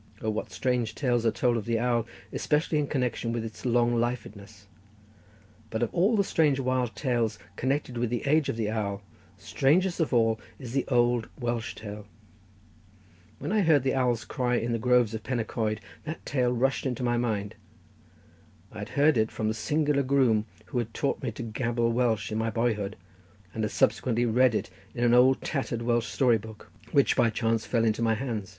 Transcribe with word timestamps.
Oh, 0.19 0.31
what 0.31 0.51
strange 0.51 0.95
tales 0.95 1.27
are 1.27 1.31
told 1.31 1.57
of 1.57 1.65
the 1.65 1.77
owl, 1.77 2.07
especially 2.33 2.79
in 2.79 2.87
connection 2.87 3.31
with 3.31 3.45
its 3.45 3.67
long 3.67 3.93
lifedness; 3.93 4.65
but 5.69 5.83
of 5.83 5.93
all 5.93 6.15
the 6.15 6.23
strange, 6.23 6.59
wild 6.59 6.95
tales 6.95 7.37
connected 7.55 7.99
with 7.99 8.09
the 8.09 8.25
age 8.25 8.49
of 8.49 8.57
the 8.57 8.67
owl, 8.71 9.03
strangest 9.37 9.99
of 9.99 10.11
all 10.11 10.39
is 10.57 10.73
the 10.73 10.87
old 10.87 11.29
Welsh 11.39 11.75
tale. 11.75 12.07
When 13.37 13.51
I 13.51 13.61
heard 13.61 13.83
the 13.83 13.93
owl's 13.93 14.25
cry 14.25 14.55
in 14.55 14.71
the 14.71 14.79
groves 14.79 15.13
of 15.13 15.21
Pen 15.21 15.37
y 15.37 15.43
Coed, 15.43 15.79
that 16.05 16.25
tale 16.25 16.51
rushed 16.51 16.87
into 16.87 17.03
my 17.03 17.17
mind. 17.17 17.53
I 18.71 18.79
had 18.79 18.89
heard 18.89 19.17
it 19.19 19.29
from 19.29 19.49
the 19.49 19.53
singular 19.53 20.01
groom, 20.01 20.45
who 20.65 20.79
had 20.79 20.95
taught 20.95 21.21
me 21.21 21.31
to 21.33 21.43
gabble 21.43 21.91
Welsh 21.91 22.31
in 22.31 22.39
my 22.39 22.49
boyhood, 22.49 22.95
and 23.53 23.63
had 23.63 23.69
subsequently 23.69 24.25
read 24.25 24.55
it 24.55 24.71
in 24.95 25.03
an 25.03 25.13
old 25.13 25.43
tattered 25.43 25.83
Welsh 25.83 26.07
story 26.07 26.39
book, 26.39 26.71
which 26.91 27.15
by 27.15 27.29
chance 27.29 27.67
fell 27.67 27.85
into 27.85 28.01
my 28.01 28.15
hands. 28.15 28.49